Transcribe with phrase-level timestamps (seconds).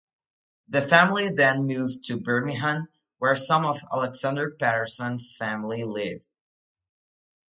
[0.69, 2.87] The family then moved to Birmingham,
[3.19, 6.25] where some of Alexander Paterson's family lived.